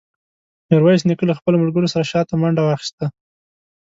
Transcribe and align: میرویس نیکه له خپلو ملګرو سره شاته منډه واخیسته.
میرویس 0.69 1.01
نیکه 1.07 1.25
له 1.27 1.33
خپلو 1.39 1.61
ملګرو 1.61 1.91
سره 1.93 2.09
شاته 2.11 2.33
منډه 2.41 2.61
واخیسته. 2.63 3.05